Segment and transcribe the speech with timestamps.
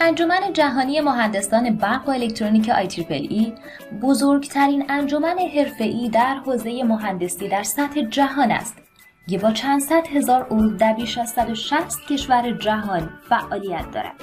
[0.00, 2.70] انجمن جهانی مهندسان برق و الکترونیک
[3.08, 3.52] ای
[4.02, 8.76] بزرگترین انجمن حرفه‌ای در حوزه مهندسی در سطح جهان است
[9.28, 14.14] که با چند صد هزار عضو در بیش از 160 کشور جهان فعالیت دارد.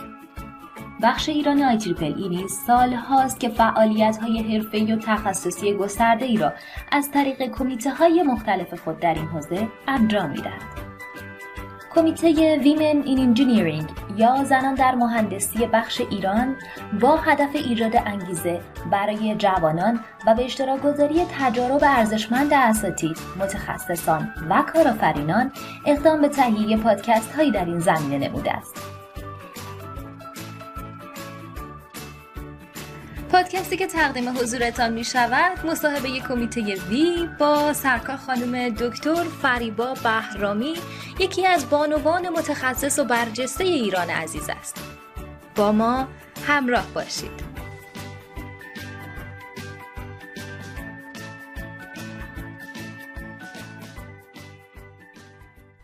[1.02, 6.54] بخش ایران ای نیز سال هاست که فعالیت های حرفه‌ای و تخصصی گسترده ای را
[6.92, 10.79] از طریق کمیته های مختلف خود در این حوزه انجام می‌دهد.
[11.96, 16.56] کمیته ویمن این انجینیرینگ یا زنان در مهندسی بخش ایران
[17.02, 18.60] با هدف ایجاد انگیزه
[18.92, 25.52] برای جوانان و به اشتراک گذاری تجارب ارزشمند اساتید، متخصصان و کارآفرینان
[25.86, 28.89] اقدام به تهیه پادکست هایی در این زمینه نموده است.
[33.40, 40.74] پادکستی که تقدیم حضورتان می شود مصاحبه کمیته وی با سرکار خانم دکتر فریبا بهرامی
[41.20, 44.84] یکی از بانوان متخصص و برجسته ایران عزیز است.
[45.56, 46.08] با ما
[46.48, 47.50] همراه باشید.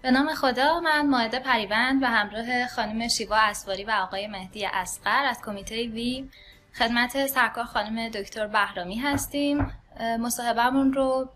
[0.02, 5.26] به نام خدا من ماهده پریوند و همراه خانم شیوا اسواری و آقای مهدی اسقر
[5.26, 6.30] از کمیته وی
[6.78, 9.72] خدمت سرکار خانم دکتر بهرامی هستیم.
[10.20, 11.30] مصاحبهمون رو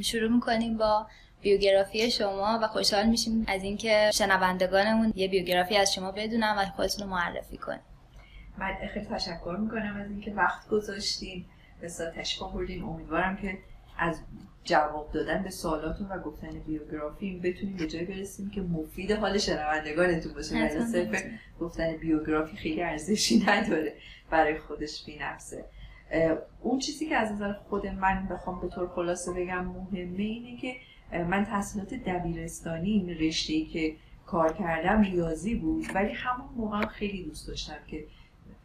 [0.00, 1.06] شروع می‌کنیم با
[1.42, 7.04] بیوگرافی شما و خوشحال میشیم از اینکه شنوندگانمون یه بیوگرافی از شما بدونن و خودتون
[7.04, 7.80] رو معرفی کنیم
[8.58, 11.44] من خیلی تشکر می‌کنم از اینکه وقت گذاشتین.
[11.82, 13.58] بسیار تشکر بردیم امیدوارم که
[13.98, 14.20] از
[14.64, 20.34] جواب دادن به سوالاتون و گفتن بیوگرافی بتونیم به جای برسیم که مفید حال شنوندگانتون
[20.34, 20.54] باشه.
[20.54, 21.22] ولی صرف
[21.60, 23.92] گفتن بیوگرافی خیلی ارزشی نداره.
[24.32, 25.64] برای خودش بی نفسه.
[26.60, 30.76] اون چیزی که از نظر خود من بخوام به طور خلاصه بگم مهمه اینه که
[31.24, 37.48] من تحصیلات دبیرستانی این رشته که کار کردم ریاضی بود ولی همون موقع خیلی دوست
[37.48, 38.04] داشتم که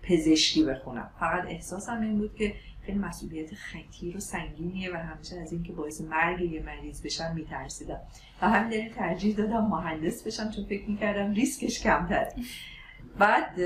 [0.03, 1.09] پزشکی بخونم.
[1.19, 2.53] فقط احساسم این بود که
[2.85, 7.99] خیلی مسئولیت خطیر و سنگینیه و همیشه از اینکه باعث مرگ یه مریض بشم میترسیدم.
[8.41, 12.33] و همین دلیل ترجیح دادم مهندس بشم چون فکر می‌کردم ریسکش کمتره.
[13.19, 13.59] بعد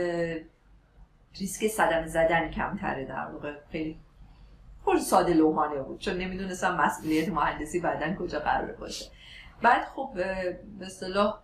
[1.39, 3.53] ریسک صدمه زدن کمتره در واقع.
[3.71, 3.99] خیلی
[4.85, 9.05] پر ساده لوحانه بود چون نمی‌دونستم مسئولیت مهندسی بعدا کجا قرار باشه.
[9.61, 10.09] بعد خب
[10.79, 11.39] به اصطلاح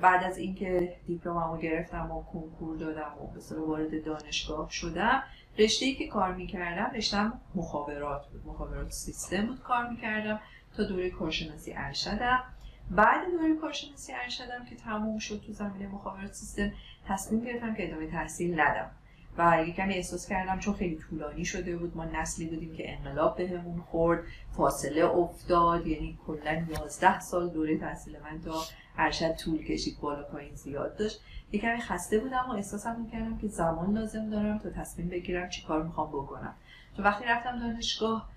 [0.00, 5.22] بعد از اینکه دیپلممو گرفتم و کنکور دادم و به وارد دانشگاه شدم
[5.58, 8.46] رشته ای که کار می‌کردم رشتم مخابرات بود.
[8.46, 10.40] مخابرات سیستم بود کار می‌کردم
[10.76, 12.42] تا دوره کارشناسی ارشدم.
[12.90, 16.72] بعد دوره کارشناسی ارشدم که تموم شد تو زمینه مخابرات سیستم
[17.08, 18.90] تصمیم گرفتم که ادامه تحصیل ندم.
[19.38, 23.36] و یه کمی احساس کردم چون خیلی طولانی شده بود ما نسلی بودیم که انقلاب
[23.36, 24.20] بهمون خورد
[24.56, 28.62] فاصله افتاد یعنی کلا 11 سال دوره تحصیل من تا
[28.98, 31.20] ارشد طول کشید بالا پایین زیاد داشت.
[31.52, 35.62] یه کمی خسته بودم و احساسم می‌کردم که زمان لازم دارم تا تصمیم بگیرم چی
[35.62, 36.54] کار می‌خوام بکنم.
[36.96, 38.30] تو وقتی رفتم دانشگاه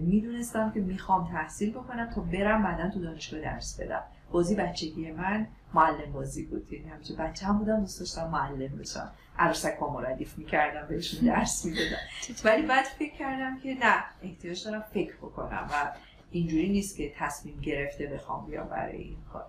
[0.00, 4.02] می‌دونستم که می‌خوام تحصیل بکنم تا برم بعدا تو دانشگاه درس بدم.
[4.32, 9.12] بازی بچگی من معلم بازی بود یعنی همیشه بچه هم بودم دوست داشتم معلم بشم.
[9.38, 11.96] عروسک ها مردیف می‌کردم بهشون درس می‌دادم.
[12.44, 15.92] ولی بعد فکر کردم که نه احتیاج دارم فکر بکنم و
[16.30, 19.46] اینجوری نیست که تصمیم گرفته بخوام بیام برای این کار.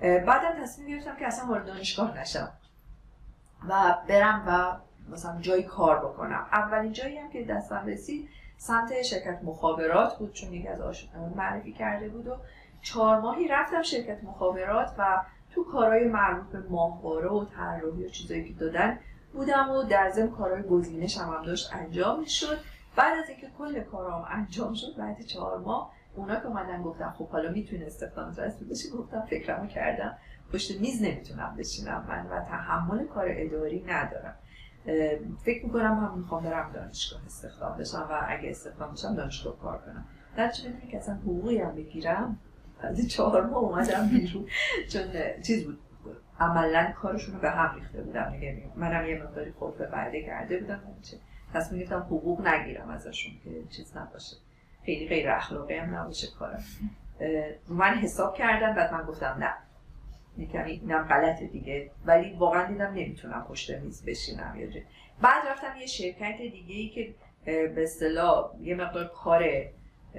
[0.00, 2.52] بعدم تصمیم گرفتم که اصلا وارد دانشگاه نشم
[3.68, 4.76] و برم و
[5.12, 6.46] مثلا جایی کار بکنم.
[6.52, 11.72] اولین جایی هم که دستم رسید سمت شرکت مخابرات بود چون یکی از آشنایان معرفی
[11.72, 12.36] کرده بود و
[12.82, 15.20] چهار ماهی رفتم شرکت مخابرات و
[15.54, 18.98] تو کارهای مربوط به ماهواره و طراحی و چیزایی که دادن
[19.32, 22.58] بودم و در ضمن کارهای گزینش هم, هم داشت انجام شد
[22.96, 27.28] بعد از اینکه کل کارام انجام شد بعد چهار ماه اونا که اومدن گفتن خب
[27.28, 30.18] حالا می‌تونی استخدام رسمی بشی گفتم فکرمو کردم.
[30.52, 34.34] پشت میز نمی‌تونم بشینم من و تحمل کار اداری ندارم.
[35.44, 40.04] فکر می‌کنم هم می‌خوام برم دانشگاه استخدام بشم و اگه استخدام بشم دانشگاه کار کنم.
[40.36, 42.38] در چه که اصلا حقوقی هم بگیرم؟
[43.08, 44.46] چهار ماه اومدم بیرون.
[44.92, 45.02] چون
[45.46, 45.78] چیز بود
[46.40, 48.30] عملا کارشون رو به هم ریخته بودم.
[48.30, 50.80] دیگه منم یه مقداری خود به بعده کرده بودم.
[51.54, 54.36] تصمیم گرفتم حقوق نگیرم ازشون که چیز نباشه.
[54.86, 56.64] خیلی غیر اخلاقی هم نباشه کارم.
[57.68, 59.54] من حساب کردم بعد من گفتم نه.
[60.52, 61.90] کمی اینم غلطه دیگه.
[62.04, 64.82] ولی واقعا دیدم نمی‌تونم پشت میز بشینم یا
[65.22, 69.42] بعد رفتم یه شرکت دیگه ای که به اصطلاح یه مقدار کار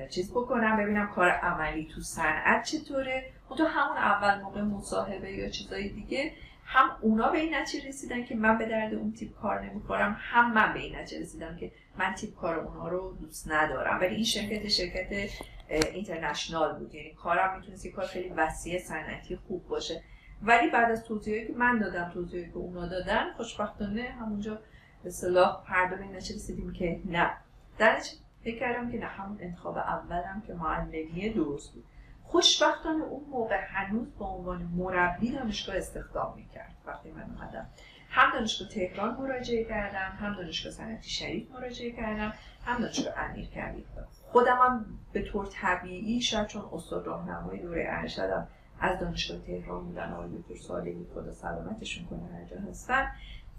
[0.09, 3.31] چیز بکنم ببینم کار عملی تو صنعت چطوره.
[3.51, 6.31] و تو همون اول موقع مصاحبه یا چیزای دیگه
[6.65, 10.53] هم اونا به این نتیجه رسیدن که من به درد اون تیپ کار نمی‌خورم هم
[10.53, 13.99] من به این نتیجه رسیدم که من تیپ کار اونها رو دوست ندارم.
[13.99, 15.31] ولی این شرکت شرکت
[15.69, 16.95] اینترنشنال بود.
[16.95, 20.03] یعنی کارم می‌تونست کار خیلی وسیع صنعتی خوب باشه.
[20.43, 24.59] ولی بعد از توضیحی که من دادم توضیحی که اونا دادن خوشبختانه همونجا
[25.03, 27.31] به صلاح هر دو به رسیدیم که نه.
[27.77, 27.97] در
[28.43, 31.83] فکر کردم که نه همون انتخاب اولم که معلمی درست بود.
[32.23, 36.75] خوشبختانه اون موقع هنوز به عنوان مربی دانشگاه استخدام می‌کرد.
[36.85, 37.67] وقتی من اومدم
[38.11, 42.33] هم دانشگاه تهران مراجعه کردم هم دانشگاه صنعتی شریف مراجعه کردم
[42.65, 43.83] هم دانشگاه امیر کردم
[44.31, 48.47] خودم هم به طور طبیعی شاید چون استاد راهنمای دوره ارشدم
[48.79, 53.11] از دانشگاه تهران بودن آقای دکتر صالحی خدا سلامتشون کنه هر جا هستن.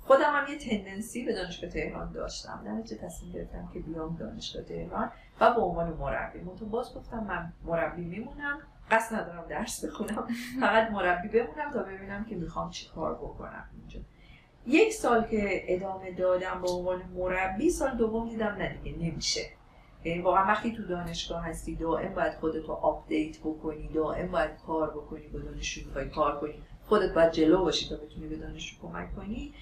[0.05, 2.63] خودم هم یه تندنسی به دانشگاه تهران داشتم.
[2.65, 5.11] در تصمیم گرفتم که بیام دانشگاه تهران
[5.41, 6.41] و به عنوان مربی.
[6.41, 8.59] منتها باز گفتم من مربی میمونم.
[8.91, 10.29] قصد ندارم درس بخونم.
[10.61, 14.01] فقط مربی بمونم تا ببینم که می‌خوام چی کار بکنم اینجا.
[14.67, 19.41] یک سال که ادامه دادم به عنوان مربی سال دوم دیدم نه دیگه نمیشه.
[20.05, 25.29] یعنی واقعا وقتی تو دانشگاه هستی دائم باید خودتو آپدیت بکنی دائم باید کار بکنی
[25.29, 26.63] با دانشجو کار کنی.
[26.87, 29.55] خودت باید جلو باشی تا بتونی به دانشجو کمک کنی.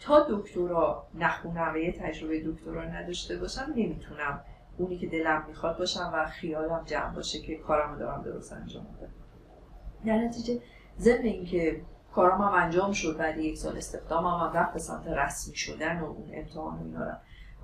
[0.00, 4.40] تا دکترا نخونم و یه تجربه دکترا نداشته باشم نمی‌تونم
[4.78, 9.12] اونی که دلم می‌خواد باشم و خیالم جمع باشه که کارم دارم درست انجام بدم
[10.06, 10.60] در نتیجه
[10.98, 11.82] ضمن اینکه
[12.14, 16.04] کارم هم انجام شد بعد یک سال استخدامم هم رفت به سمت رسمی شدن و
[16.04, 17.12] اون امتحان رو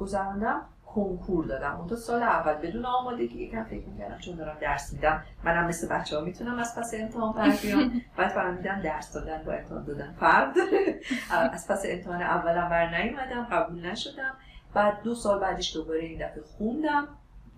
[0.00, 1.76] گذراندم کنکور دادم.
[1.76, 5.88] اون تو سال اول بدون آمادگی یکم فکر می‌کردم چون دارم درس میدم منم مثل
[5.88, 8.02] بچه ها می‌تونم از پس امتحان پر بیام.
[8.16, 11.00] بعد فهمیدم درس دادن با امتحان دادن فرق داره
[11.52, 14.34] از پس امتحان اولم بر نیومدم قبول نشدم.
[14.74, 17.08] بعد دو سال بعدش دوباره این دفعه خوندم.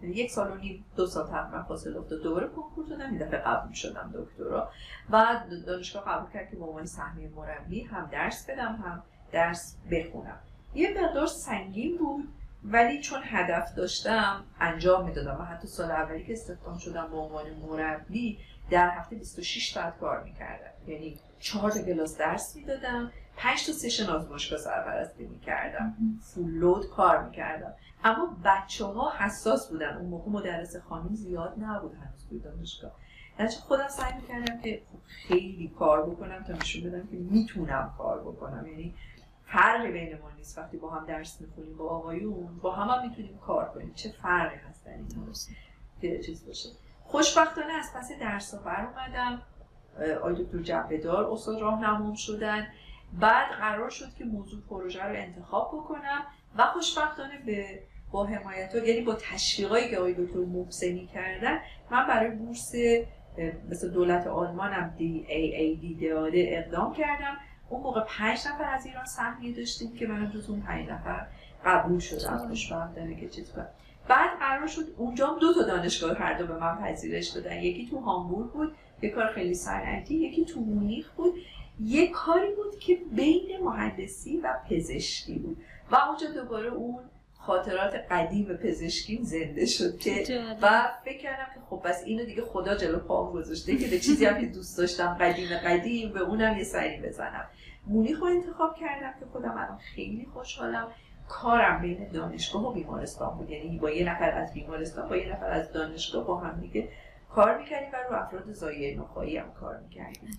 [0.02, 3.72] یک سال و نیم دو سال تقریبا فاصله افتاد دوباره کنکور دادم این دفعه قبول
[3.72, 4.69] شدم دکترا.
[5.10, 5.26] و
[5.66, 9.02] دانشگاه قبول کرد که به عنوان سهمیه مربی هم درس بدم هم
[9.32, 10.38] درس بخونم.
[10.75, 12.13] یه مقدار سنگین بود.
[12.64, 17.44] ولی چون هدف داشتم انجام می‌دادم و حتی سال اولی که استخدام شدم به عنوان
[17.69, 18.38] مربی
[18.70, 20.70] در هفته 26 ساعت کار می‌کردم.
[20.87, 25.94] یعنی چهار تا کلاس درس می‌دادم پنج تا سشن آزمایشگاه سرپرستی می‌کردم.
[26.20, 27.72] فول لود کار می‌کردم.
[28.05, 29.96] اما بچه ها حساس بودن.
[29.96, 32.93] اون موقع مدرس خانم زیاد نبود هنوز توی دانشگاه.
[33.38, 38.66] در خودم سعی می‌کردم که خیلی کار بکنم تا نشون بدم که می‌تونم کار بکنم.
[38.66, 38.94] یعنی
[39.54, 43.38] فرقی بین ما نیست وقتی با هم درس می‌خونیم با آقایون با هم, هم می‌تونیم
[43.38, 43.92] کار کنیم.
[43.94, 45.08] چه فرقی هست در این
[46.00, 46.68] که چیز باشه.
[47.04, 49.42] خوشبختانه از پس درس ها بر اومدم.
[50.18, 52.66] آقای دکتر جبهدار استاد راهنمام شدن.
[53.20, 56.26] بعد قرار شد که موضوع پروژه رو انتخاب بکنم
[56.58, 61.58] و خوشبختانه به با حمایت ها یعنی با تشویقایی که آقای دکتر محسنی کردن
[61.90, 62.74] من برای بورس
[63.70, 66.10] مثل دولت آلمان هم دی ای ای دی
[66.56, 67.36] اقدام کردم.
[67.69, 71.26] اون موقع پنج نفر از ایران سهمیه داشتیم که من جز اون پنج نفر
[71.64, 73.69] قبول شدم خوشبختانه که چیز کنم.
[74.08, 77.62] بعد قرار شد اونجا دو تا دانشگاه هر دو به من پذیرش دادن.
[77.62, 81.34] یکی تو هامبورگ بود یه کار خیلی صنعتی یکی تو مونیخ بود.
[81.81, 85.56] یه کاری بود که بین مهندسی و پزشکی بود.
[85.90, 86.99] و اونجا دوباره اون
[87.46, 90.25] خاطرات قدیم پزشکیم زنده شد که
[90.62, 94.26] و فکر کردم که خب بس اینو دیگه خدا جلو پام گذاشته که به چیزی
[94.26, 97.46] هم که دوست داشتم قدیم قدیم به اونم یه سری بزنم.
[97.87, 100.88] مونیخ رو انتخاب کردم که خودم الان خیلی خوشحالم.
[101.29, 103.50] کارم بین دانشگاه و بیمارستان بود.
[103.50, 106.88] یعنی با یه نفر از بیمارستان با یه نفر از دانشگاه با هم دیگه
[107.35, 110.38] کار می‌کردیم و رو افراد زایه نخایی هم کار می‌کردیم.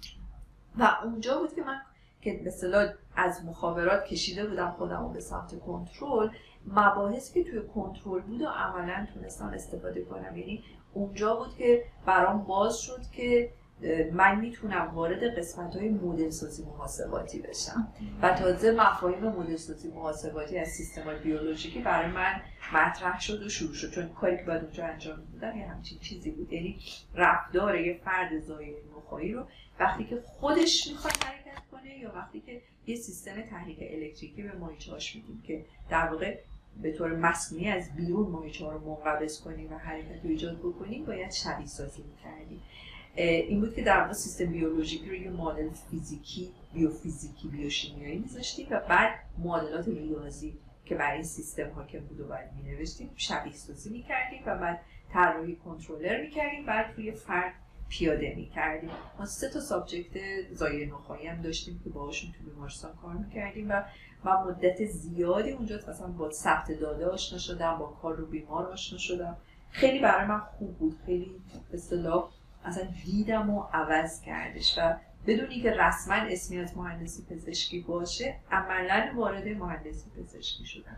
[0.80, 1.82] و اونجا بود که من
[2.22, 6.30] که به از مخابرات کشیده بودم خودم به سمت کنترل.
[6.68, 10.38] مباحثی که توی کنترل بود و عملا تونستم استفاده کنم.
[10.38, 13.50] یعنی اونجا بود که برام باز شد که
[14.14, 17.88] من می‌تونم وارد قسمت های مدل سازی محاسباتی بشم.
[18.22, 22.42] و تازه مفاهیم مدل سازی محاسباتی از سیستم بیولوژیکی برای من
[22.74, 23.92] مطرح شد و شروع شد.
[23.92, 26.54] چون کاری که باید اونجا انجام می‌دادم یه همچین چیزی بود.
[26.54, 26.80] یعنی
[27.16, 29.46] رفتار یه فرد زایه نخواهی رو
[29.80, 35.16] وقتی که خودش می‌خواد حرکت کنه یا وقتی که یه سیستم تحریک الکتریکی به ماهیچه‌هاش
[35.16, 36.38] میدیم که در واقع
[36.82, 41.32] به طور مصنوعی از بیرون ماهیچه رو منقبض کنیم و حرکت رو ایجاد بکنیم باید
[41.32, 42.62] شبیه سازی می‌کردیم.
[43.16, 48.80] این بود که در واقع سیستم بیولوژیکی رو یه مدل فیزیکی بیوفیزیکی بیوشیمیایی میذاشتیم و
[48.90, 53.90] بعد معادلات ریاضی که برای این سیستم حاکم بود و باید می نوشتیم شبیه سازی
[53.90, 54.82] می کردیم و بعد
[55.14, 57.54] طراحی کنترلر می کردیم بعد روی فرد
[57.90, 58.90] پیاده می کردیم
[59.20, 60.18] ما سه تا سابجکت
[60.52, 63.84] زایه نخواهی هم داشتیم که باهاشون تو بیمارستان کار می کردیم و
[64.26, 68.98] من مدت زیادی اونجا مثلا با ثبت داده آشنا شدم با کار رو بیمار آشنا
[68.98, 69.38] شدم.
[69.70, 71.42] خیلی برای من خوب بود خیلی
[71.74, 72.30] اصطلاح
[72.66, 74.96] اصلا دیدم و عوض کردش و
[75.28, 80.98] بدون اینکه رسما اسمی از مهندسی پزشکی باشه عملا وارد مهندسی پزشکی شدم.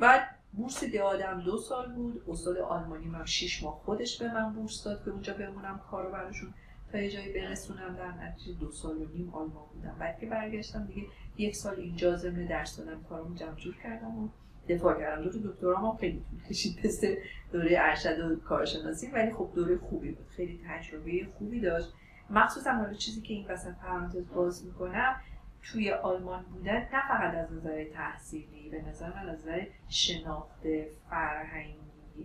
[0.00, 4.84] بعد بورس آدم دو سال بود استاد آلمانی من شیش ماه خودش به من بورس
[4.84, 6.54] داد که اونجا بمونم کارو براشون
[6.92, 7.96] تا یه جایی برسونم.
[7.96, 9.96] در نتیجه دو سال و نیم آلمان بودم.
[9.98, 11.02] بعد که برگشتم دیگه
[11.36, 14.28] یک سال اینجا ضمن درس دادم کارمو جمع جور کردم و
[14.68, 15.22] دفاع کردم.
[15.22, 17.14] دو دکترا هم خیلی طول کشید مثل
[17.52, 20.26] دوره ارشد و کارشناسی ولی خب دوره خوبی بود.
[20.28, 21.92] خیلی تجربه خوبی داشت.
[22.30, 25.16] مخصوصا حالا چیزی که این وسط پرانتز باز می‌کنم
[25.62, 30.62] توی آلمان بودن نه فقط از نظر تحصیلی به نظر من از نظر شناخت
[31.10, 31.76] فرهنگی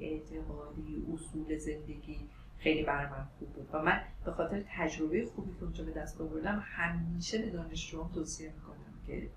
[0.02, 3.70] اعتقادی اصول زندگی خیلی برای من خوب بود.
[3.74, 8.52] و من به خاطر تجربه خوبی که اونجا به دست آوردم همیشه به دانشجوام توصیه
[8.56, 8.77] می‌کنم.
[9.08, 9.30] که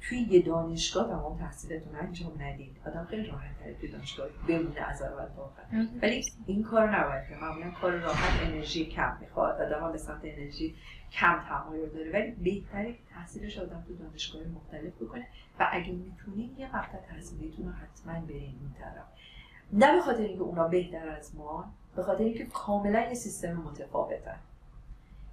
[0.00, 2.76] توی یه دانشگاه تمام تحصیلتون انجام ندید.
[2.86, 5.62] آدم خیلی راحت تره توی دانشگاه بمونه از اول تا آخر.
[6.02, 9.60] ولی این کار نباید که معمولا کار راحت انرژی کم می‌خواد.
[9.60, 10.74] آدم به سمت انرژی
[11.12, 12.12] کم تمایل داره.
[12.12, 15.26] ولی بهتره که تحصیلش آدم تو دانشگاه مختلف بکنه.
[15.60, 19.04] و اگه می‌تونین یه مقطع تحصیلیتون رو حتما برین این طرف.
[19.72, 24.38] نه به خاطر اینکه اونا بهتر از ما به خاطر اینکه کاملا یه سیستم متفاوتن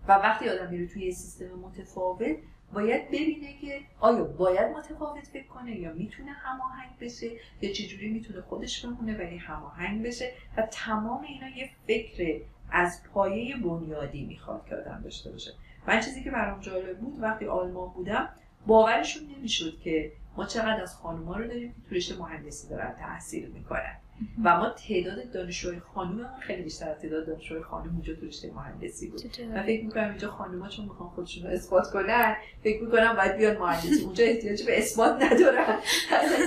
[0.08, 2.38] و وقتی آدم میره توی یه سیستم متفاوت
[2.74, 7.30] باید ببینه که آیا باید متفاوت فکر کنه یا می‌تونه هماهنگ بشه
[7.62, 13.58] یا چجوری می‌تونه خودش بمونه ولی هماهنگ بشه و تمام اینا یه فکر از پایه
[13.58, 15.52] بنیادی می‌خواد که آدم داشته باشه.
[15.88, 18.30] من چیزی که برام جالب بود وقتی آلمان بودم
[18.68, 23.50] باورشون نمی‌شد که ما چقدر از خانوما رو داریم که تو رشته مهندسی دارن تحصیل
[23.50, 23.98] می‌کنن.
[24.44, 29.08] و ما تعداد دانشجوی خانوم خیلی بیشتر از تعداد دانشجوی خانم اونجا تو رشته مهندسی
[29.08, 29.22] بود.
[29.54, 33.58] و فکر می‌کنم اینجا خانوما چون می‌خوان خودشون رو اثبات کنن فکر می‌کنم باید بیان
[33.58, 34.04] مهندسی.
[34.04, 35.80] اونجا احتیاج به اثبات ندارن.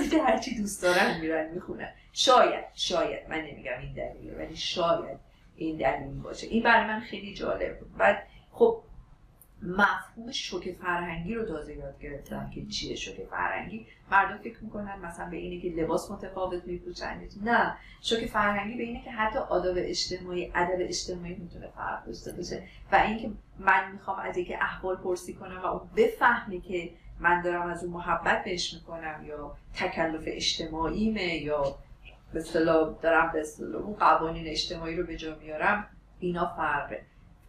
[0.01, 1.89] اینجا هرچی دوست دارن میرن می‌خونن.
[2.13, 3.29] شاید شاید.
[3.29, 5.19] من نمیگم این دلیله ولی شاید
[5.55, 6.47] این دلیل باشه.
[6.47, 7.97] این برای من خیلی جالب بود.
[7.97, 8.81] بعد خب
[9.63, 13.87] مفهوم شوک فرهنگی رو تازه یاد گرفتم که چیه شوک فرهنگی.
[14.11, 19.03] مردم فکر می‌کنن مثلا به اینه که لباس متفاوت میپوشن نه شوک فرهنگی به اینه
[19.03, 22.63] که حتی آداب اجتماعی ادب اجتماعی می‌تونه فرق داشته باشه.
[22.91, 26.89] و اینکه من می‌خوام از اینکه احوال پرسی کنم و اون بفهمه که
[27.19, 31.75] من دارم از اون محبت بهش می‌کنم یا تکلف اجتماعیمه یا
[32.33, 32.43] به
[33.01, 35.87] دارم به اون قوانین اجتماعی رو به جا میارم
[36.19, 37.05] اینا فرقه.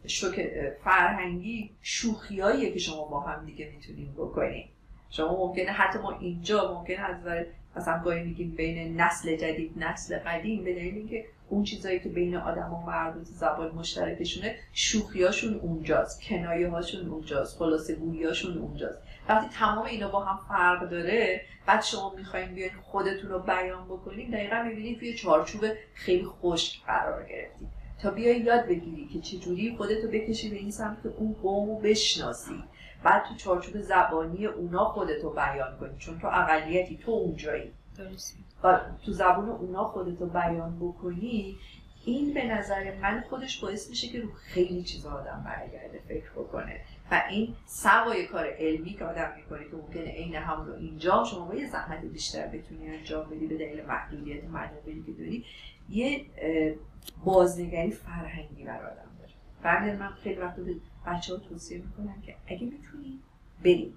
[0.06, 0.48] شوک
[0.84, 4.68] فرهنگی شوخیاییه که شما با هم دیگه می‌تونیم بکنیم.
[5.10, 7.44] شما ممکنه حتی ما اینجا ممکنه از نظر
[7.76, 12.36] مثلا گاهی میگیم بین نسل جدید نسل قدیم به دلیل اینکه اون چیزایی که بین
[12.36, 18.98] آدم و مربوط زبان مشترکشونه شوخیاشون اونجاست کنایه هاشون اونجاست خلاصه گوییاشون اونجاست.
[19.28, 24.32] وقتی تمام اینا با هم فرق داره بعد شما می‌خواین بیاین خودتون رو بیان بکنید
[24.32, 27.68] دقیقا می‌بینید توی چارچوب خیلی خشک قرار گرفتید
[28.02, 32.64] تا بیای یاد بگیری که چجوری خودتو بکشی به این سمت که اون قوم بشناسی.
[33.04, 37.72] بعد تو چارچوب زبانی اونا خودتو بیان کنی چون تو اقلیتی تو اونجایی.
[38.64, 41.56] و تو زبان اونا خودتو بیان بکنی
[42.04, 46.80] این به نظر من خودش باعث میشه که رو خیلی چیزا آدم برگرده فکر بکنه.
[47.10, 51.44] و این سوای کار علمی که آدم می‌کنه که ممکنه عین همون رو اینجا شما
[51.44, 55.44] با یه زحمت بیشتر بتونی انجام بدی به دلیل محدودیت منابعی که داری
[55.88, 56.26] یه
[57.24, 59.32] بازنگری فرهنگی بر آدم داره.
[59.62, 60.74] برای من خیلی وقت به
[61.06, 63.20] بچه ها توصیه می‌کنم که اگه می‌تونین
[63.64, 63.94] بریم.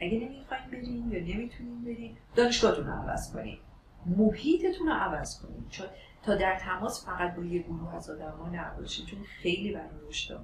[0.00, 3.58] اگه نمی‌خواین برین یا نمی‌تونین برین دانشگاهتون رو عوض کنین
[4.06, 5.86] محیطتون رو عوض کنین چون
[6.22, 9.06] تا در تماس فقط با یه گروه از آدم ها نباشین.
[9.06, 10.34] چون خیلی برای رشد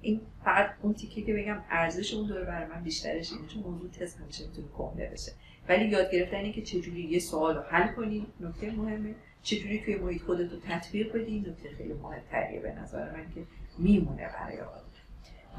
[0.00, 3.90] این فقط اون تیکه که بگم ارزش اون داره برای من بیشترش اینه چون موضوع
[3.90, 5.32] تست همیشه می‌تونه کهنه بشه.
[5.68, 9.14] ولی یاد گرفتن اینه که چجوری یه سوال رو حل کنین نکته مهمه.
[9.42, 13.42] چجوری توی محیط خودت رو تطبیق بدی نکته خیلی مهمتریه به نظر من که
[13.78, 14.86] میمونه برای آدم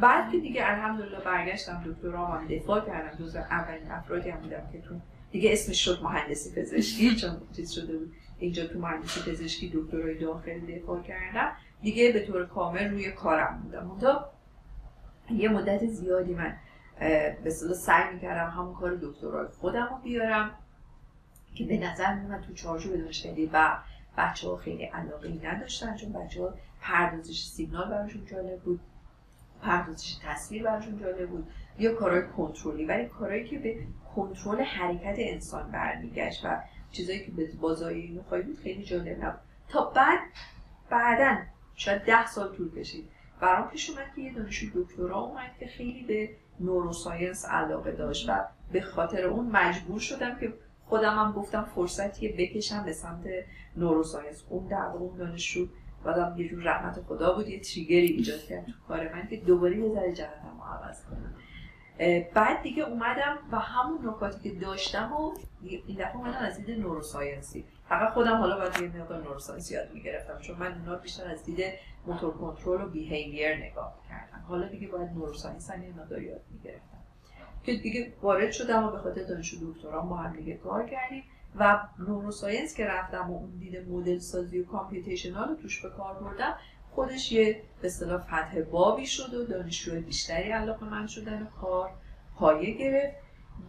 [0.01, 3.25] بعد که دیگه الحمدلله برگشتم دکترا هم دفاع کردم.
[3.25, 4.95] جز اولین افرادی هم بودم که تو
[5.31, 8.13] دیگه اسمش شد مهندسی پزشکی چون چیز شده بود.
[8.39, 11.51] اینجا تو مهندسی پزشکی دکترای داخل دفاع کردم.
[11.81, 14.29] دیگه به طور کامل روی کارم بودم اونجا
[15.31, 16.57] یه مدت زیادی من
[17.43, 20.51] به سعی می‌کردم همون کار دکترای خودم رو بیارم
[21.55, 23.77] که به نظر من تو چارچوب دانشگاهی و
[24.17, 28.79] بچه ها خیلی علاقه نداشتن چون بچه ها پردازش سیگنال براشون جالب بود
[29.61, 31.47] پردازش تصویر براشون جالب بود
[31.79, 32.85] یا کارهای کنترلی.
[32.85, 33.77] ولی کارهایی که به
[34.15, 39.39] کنترل حرکت انسان برمیگشت و چیزایی که به بازای نخواهی بود خیلی جالب نبود.
[39.69, 40.19] تا بعد
[40.89, 41.37] بعدا
[41.77, 43.09] شاید ده سال طول کشید.
[43.41, 46.29] برام پیش اومد که یه دانشجو دکترا اومد که خیلی به
[46.59, 50.53] نوروساینس علاقه داشت و به خاطر اون مجبور شدم که
[50.85, 53.25] خودم هم گفتم فرصتیه بکشم به سمت
[53.75, 54.43] نوروساینس.
[54.49, 55.67] اون در اون دانشجو
[56.03, 59.77] بعدم یه جور رحمت خدا بود یه تریگری ایجاد کرد تو کار من که دوباره
[59.77, 61.33] یه ذره جهتم عوض کنم.
[62.33, 65.31] بعد دیگه اومدم و همون نکاتی که داشتم و
[65.63, 67.65] این دفعه اومدم از دید neuroscience ی.
[67.89, 71.73] فقط خودم حالا باید یه مقدار neuroscience یاد می‌گرفتم چون من اونا بیشتر از دید
[72.05, 76.97] motor control و behavior نگاه کردم حالا دیگه باید neuroscience هم یه مقدار یاد می‌گرفتم.
[77.63, 81.23] که دیگه وارد شدم و به خاطر دانشجو دکترام با هم دیگه کار کردیم
[81.55, 86.13] و neuroscience که رفتم و اون دید مدل سازی و computational رو توش به کار
[86.13, 86.55] بردم
[86.91, 91.89] خودش یه به اصطلاح فتح بابی شد و دانشجو بیشتری علاقه من شدن و کار
[92.35, 93.15] پایه گرفت.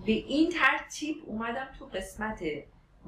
[0.06, 2.42] به این ترتیب اومدم تو قسمت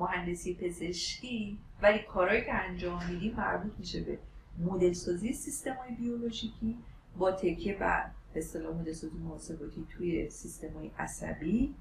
[0.01, 4.19] مهندسی پزشکی ولی کارهایی که انجام میدیم مربوط میشه به
[4.59, 6.79] مدل سازی سیستم های بیولوژیکی
[7.19, 11.75] با تکیه بر به اصطلاح مدل سازی محاسباتی توی سیستم های عصبی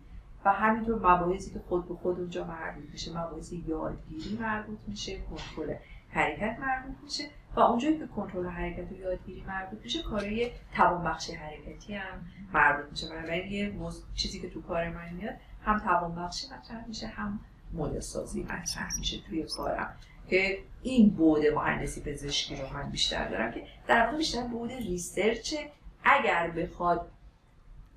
[0.45, 5.75] و همینطور مباحثی که خود به خود اونجا مربوط میشه مباحث یادگیری مربوط میشه کنترل
[6.09, 7.23] حرکت مربوط میشه
[7.55, 13.09] و اونجایی که کنترل حرکت و یادگیری مربوط میشه کارهای توانبخشی حرکتی هم مربوط میشه.
[13.09, 13.73] بنابراین یه
[14.15, 15.35] چیزی که تو کار من میاد
[15.65, 17.39] هم توانبخشی مطرح میشه هم
[17.73, 19.95] مدل سازی مطرح میشه توی کارم.
[20.29, 25.55] که این بود مهندسی پزشکی رو من بیشتر دارم که در واقع بیشتر بود research.
[26.03, 27.11] اگر بخواد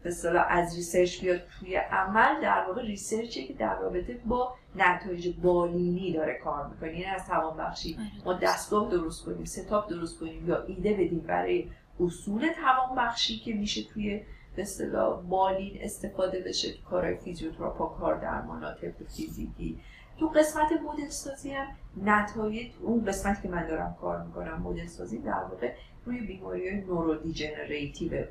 [0.02, 0.11] به
[0.49, 6.12] از research بیاد توی عمل در واقع research ی که در رابطه با نتایج بالینی
[6.12, 6.88] داره کار می‌کنه.
[6.88, 11.19] یعنی از توان بخشی آره، ما دستگاه درست کنیم setup درست کنیم یا ایده بدیم
[11.19, 11.69] برای
[12.00, 14.21] اصول توان بخشی که میشه توی
[14.56, 18.78] به اصطلاح بالین استفاده بشه تو کارهای فیزیوتراپا کار درمانا
[19.16, 19.80] فیزیکی.
[20.18, 21.66] تو قسمت مدل سازی هم
[22.02, 25.73] نتایج اون قسمت که من دارم کار می‌کنم مدل سازی در واقع
[26.06, 28.25] روی بیماری های neurodegenerative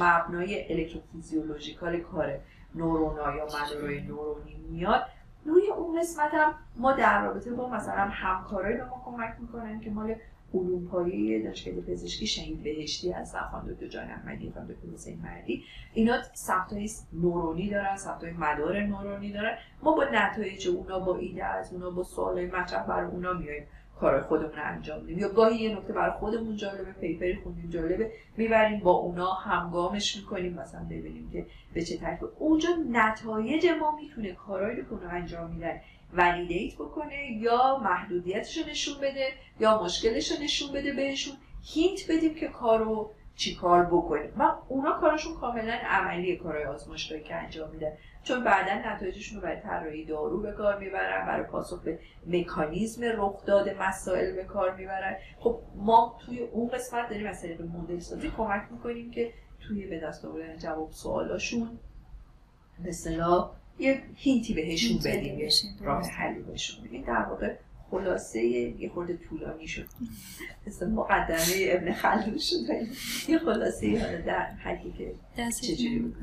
[0.00, 2.38] مبنای electrophysiological کار
[2.74, 5.02] نورونا یا مدارای نورونی میاد.
[5.44, 9.90] روی اون قسمت هم ما در رابطه با مثلا همکارای به ما کمک می‌کنن که
[9.90, 10.14] مال
[10.54, 15.64] علوم پایه دانشکده پزشکی شهید بهشتی از خانم دکتر جان احمدی خانم دکتر حسین مردی.
[15.94, 16.16] اینا
[16.70, 19.56] های نورونی دارن های مدار نورونی دارن.
[19.82, 23.66] ما با نتایج اونا با ایده از اونا با سوالای مطرح برای اونا میایم
[24.00, 28.80] کار خودمون انجام میدیم یا گاهی یه نکته برای خودمون جالبه پیپری خوندیم جالبه می‌بریم
[28.80, 30.54] با اونا همگامش می‌کنیم.
[30.54, 35.80] مثلا ببینیم که به چه طریق اونجا نتایج ما می‌تونه کارهایی رو که انجام میدن
[36.16, 39.28] ولیدیت بکنه یا محدودیتش رو نشون بده
[39.60, 41.34] یا مشکلش رو نشون بده بهشون.
[41.62, 44.32] هینت بدیم که کارو چی کار بکنیم.
[44.38, 47.92] و اونا کارشون کاملا عملی کارهای آزمایشگاهی که انجام میدن.
[48.22, 53.44] چون بعدا نتایجشون رو برای طراحی دارو به کار می‌برن برای پاسخ به مکانیزم رخ
[53.44, 55.16] داده مسائل به کار می‌برن.
[55.38, 60.00] خب ما توی اون قسمت داریم از طریق مدل سازی کمک می‌کنیم که توی به
[60.00, 61.78] دست آوردن جواب سوالاشون
[62.84, 65.48] مثلا یه هینتی بهشون بدیم یه
[65.80, 67.02] راه حلی بهشون بدیم.
[67.02, 67.54] در واقع
[67.90, 69.86] خلاصه یه خورده طولانی شد.
[70.66, 72.56] مثل مقدمه ابن خلدون شد
[73.28, 75.14] یه خلاصه حالا در حدی که
[75.62, 76.14] چجوری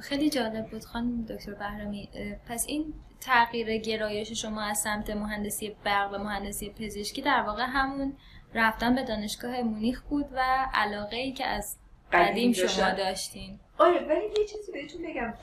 [0.00, 2.08] خیلی جالب بود خانم دکتر بهرامی.
[2.48, 8.12] پس این تغییر گرایش شما از سمت مهندسی برق و مهندسی پزشکی در واقع همون
[8.54, 11.76] رفتن به دانشگاه مونیخ بود و علاقه ای که از
[12.12, 13.58] قدیم شما داشتین.
[13.78, 15.34] آره ولی یه چیزی بهتون بگم.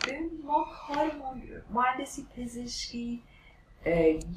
[0.44, 1.12] ما کار
[1.74, 3.24] مهندسی پزشکی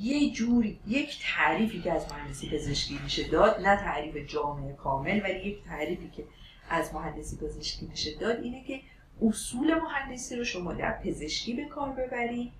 [0.00, 5.48] یه جوری یک تعریفی که از مهندسی پزشکی میشه داد نه تعریف جامعه کامل ولی
[5.48, 6.24] یک تعریفی که
[6.70, 8.80] از مهندسی پزشکی میشه داد اینه که
[9.22, 12.52] اصول مهندسی رو شما در پزشکی به کار ببری.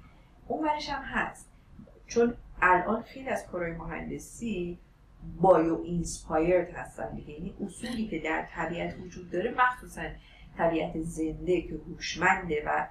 [0.49, 1.49] اون برش هم هست.
[2.07, 4.79] چون الان خیلی از کارهای مهندسی
[5.41, 7.31] بایو اینسپایرد هستن دیگه.
[7.31, 10.03] یعنی اصولی که در طبیعت وجود داره مخصوصا
[10.59, 12.87] طبیعت زنده که هوشمنده و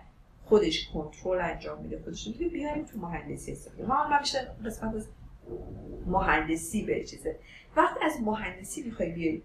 [0.45, 5.07] خودش کنترل انجام میده خودش می‌تونه بیاریم تو مهندسی استفاده ما هم بیشتر قسمت از
[6.05, 7.39] مهندسی به چیزه.
[7.75, 9.43] وقتی از مهندسی می‌خوای بیاری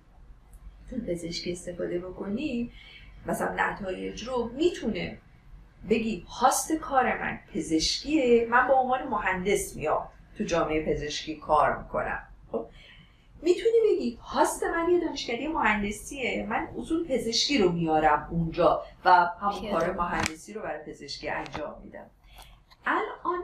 [0.90, 2.70] تو پزشکی استفاده بکنی
[3.26, 5.18] مثلا نتایج رو می‌تونه
[5.90, 12.22] بگی هاست کار من پزشکیه من با عنوان مهندس میام تو جامعه پزشکی کار می‌کنم.
[12.52, 12.66] خب؟
[13.42, 16.46] می‌تونی بگی هاست من یه دانشکده مهندسیه.
[16.48, 22.07] من اصول پزشکی رو میارم اونجا و همون کار مهندسی رو برای پزشکی انجام میدم.
[22.87, 23.40] الان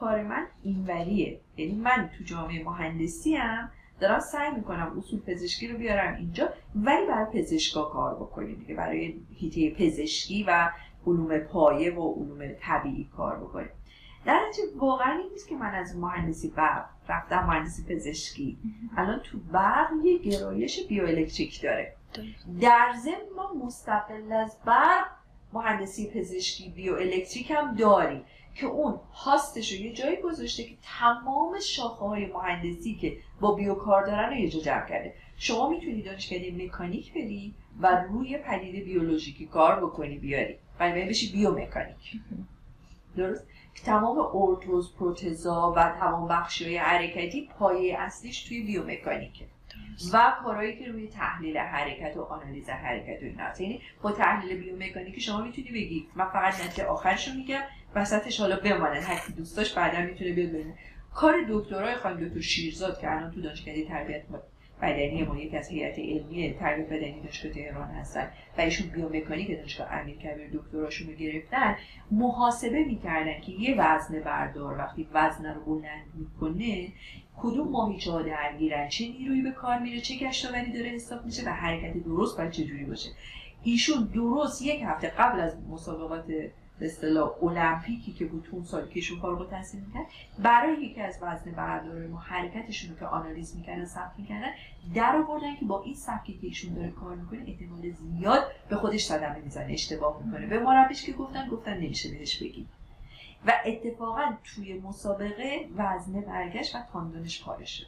[0.00, 1.40] کار من اینوریه.
[1.56, 3.70] یعنی من تو جامعه مهندسی هم
[4.00, 8.74] دارم سعی می‌کنم اصول پزشکی رو بیارم اینجا ولی برای پزشکا کار بکنیم دیگه.
[8.74, 10.70] برای هیته پزشکی و
[11.06, 13.70] علوم پایه و علوم طبیعی کار بکنیم.
[14.26, 14.40] در
[14.76, 18.58] واقعا این نیست که من از مهندسی برق رفتم مهندسی پزشکی.
[18.96, 21.92] الان تو برق یه گرایش بیوالکتریک داره.
[22.60, 25.06] در ضمن ما مستقل از برق
[25.52, 31.60] مهندسی پزشکی بیوالکتریک هم داریم که اون host ش رو یه جایی گذاشته که تمام
[31.60, 35.14] شاخه های مهندسی که با بیو کار دارن رو یه جا جمع کرده.
[35.36, 40.56] شما می‌تونی دانشکده مکانیک بری و روی پدیده بیولوژیکی کار بکنی بیاری.
[40.80, 42.20] و بشی بیومکانیک.
[43.16, 43.46] درست؟
[43.84, 49.44] تمام ارتوز پروتزا و تمام بخشی های حرکتی پایه اصلیش توی بیومکانیکه.
[50.12, 55.20] و کارهایی که روی تحلیل حرکت و آنالیز حرکت و اینا یعنی با تحلیل بیومکانیکی
[55.20, 57.60] شما می‌تونی بگی من فقط نتیجه آخرش رو میگم
[57.94, 59.00] وسطش حالا بمانه.
[59.00, 60.74] هر کی دوست داشت بعدا می‌تونه بیاد ببینه.
[61.14, 64.22] کار دکترای خانم دکتر شیرزاد که الان تو دانشکده تربیت
[64.82, 68.28] بدنی ما یکی از هیئت علمی تربیت بدنی دانشگاه تهران هستن.
[68.58, 71.76] و ایشون بیومکانیک دانشگاه امیر کبیر دکتراشون رو گرفتن
[72.10, 76.88] محاسبه می‌کردن که یه وزن بردار وقتی وزن رو بلند می‌کنه
[77.36, 81.48] کدوم ماهیچه ها درگیرن؟ چه نیرویی به کار میره؟ چه گشتاوری داره حساب میشه؟ و
[81.48, 83.10] حرکت درست باید چجوری باشه؟
[83.62, 86.24] ایشون درست یک هفته قبل از مسابقات
[86.78, 90.06] به اصطلاح المپیکی که بود اون سال که ایشون کارو تحصیل می‌کرد
[90.38, 94.50] برای یکی از وزن بردار ما حرکتشون رو که آنالیز می‌کردن ثبت می‌کردن
[94.94, 99.04] در آوردن که با این سبکی که ایشون داره کار می‌کنه احتمال زیاد به خودش
[99.04, 100.46] صدمه می‌زنه اشتباه می‌کنه.
[100.46, 102.68] به مربیش که گفتن گفتن نمیشه بهش بگیم.
[103.46, 107.86] و اتفاقا توی مسابقه وزنه برگشت و تاندونش پاره شد.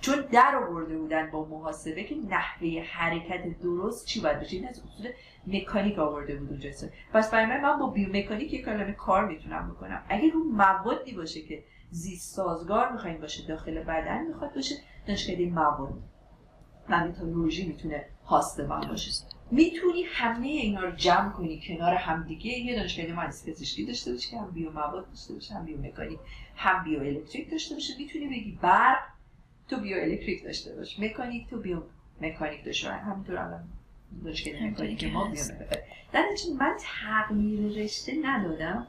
[0.00, 4.82] چون در آورده بودن با محاسبه که نحوه حرکت درست چی باید بشه این از
[4.84, 5.10] اصول
[5.46, 6.70] مکانیک آورده بود اونجا
[7.12, 10.02] پس برای من من با بیومکانیک یک کلمه کار می‌تونم بکنم.
[10.08, 14.74] اگه رو موادی باشه که زیست سازگار می‌خوایم باشه داخل بدن می‌خواد باشه
[15.06, 16.02] دانشکده مواد.
[16.88, 22.50] و متالورژی می‌تونه host من باشه می‌تونی همه اینا رو جمع کنی کنار همدیگه.
[22.50, 26.18] یه دانشکده مهندسی پزشکی داشته باشه که هم بیو مواد داشته باشه هم بیومکانیک
[26.56, 27.92] هم بیو الکتریک داشته باشه.
[27.98, 28.98] می‌تونی بگی برق
[29.70, 31.00] تو بیو الکتریک داشته باش.
[31.00, 31.82] مکانیک تو بیو
[32.20, 32.98] مکانیک داشته باش.
[32.98, 33.64] همینطور الان
[34.24, 35.80] دانشگاه مکانیک ما بیومکانیک
[36.12, 36.26] داره
[36.58, 38.86] من تغییر رشته ندادم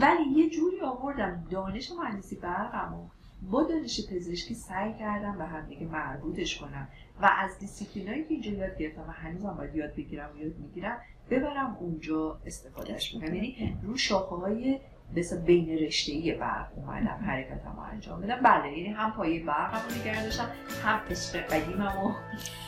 [0.00, 3.08] ولی یه جوری آوردم دانش مهندسی برقمو
[3.42, 6.88] با دانش پزشکی سعی کردم به همدیگه مربوطش کنم
[7.22, 10.98] و از دیسیپلینایی که اینجا یاد گرفتم و هنوزم باید یاد بگیرم و یاد می‌گیرم
[11.30, 13.34] ببرم اونجا استفادهش کنم.
[13.34, 14.80] یعنی رو شاخه های
[15.16, 19.74] مثل بین رشته ای برق اومدم حرکتم رو انجام بدم بله یعنی هم پایه برق
[19.74, 20.50] هم نگه داشتم
[20.84, 22.12] هم عشق قدیمم و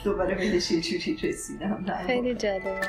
[0.04, 1.84] دوباره بهش یه جوری رسیدم.
[2.06, 2.80] خیلی جالبه.